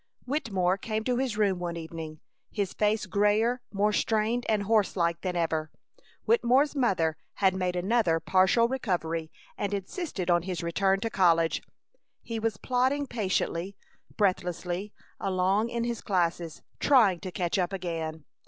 [0.25, 5.21] Wittemore came to his room one evening, his face grayer, more strained and horse like
[5.21, 5.69] than ever.
[6.25, 9.29] Wittemore's mother had made another partial recovery
[9.59, 11.61] and insisted on his return to college.
[12.23, 13.77] He was plodding patiently,
[14.17, 18.25] breathlessly along in his classes, trying to catch up again.